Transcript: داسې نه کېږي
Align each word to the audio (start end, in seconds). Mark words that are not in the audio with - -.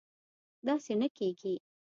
داسې 0.67 0.93
نه 1.01 1.07
کېږي 1.17 1.53